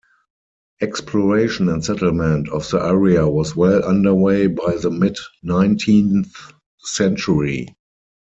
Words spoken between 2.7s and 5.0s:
the area was well underway by the